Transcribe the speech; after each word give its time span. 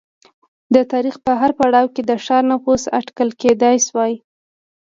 د 0.73 0.75
تاریخ 0.91 1.15
په 1.25 1.31
هر 1.39 1.51
پړاو 1.59 1.91
کې 1.93 2.01
د 2.09 2.11
ښار 2.25 2.43
نفوس 2.51 2.83
اټکل 2.99 3.29
کېدای 3.41 3.77
شوای 3.87 4.13